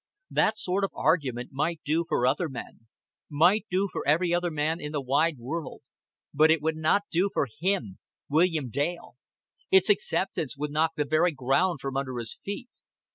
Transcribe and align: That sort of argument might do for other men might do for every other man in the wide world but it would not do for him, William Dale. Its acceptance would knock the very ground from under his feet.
That 0.31 0.57
sort 0.57 0.83
of 0.83 0.89
argument 0.95 1.51
might 1.53 1.79
do 1.85 2.05
for 2.09 2.25
other 2.25 2.49
men 2.49 2.87
might 3.29 3.67
do 3.69 3.87
for 3.87 4.01
every 4.07 4.33
other 4.33 4.49
man 4.49 4.81
in 4.81 4.93
the 4.93 4.99
wide 4.99 5.37
world 5.37 5.83
but 6.33 6.49
it 6.49 6.59
would 6.59 6.75
not 6.75 7.03
do 7.11 7.29
for 7.31 7.47
him, 7.59 7.99
William 8.27 8.71
Dale. 8.71 9.13
Its 9.69 9.91
acceptance 9.91 10.57
would 10.57 10.71
knock 10.71 10.93
the 10.95 11.05
very 11.05 11.31
ground 11.33 11.81
from 11.81 11.97
under 11.97 12.17
his 12.17 12.39
feet. 12.43 12.67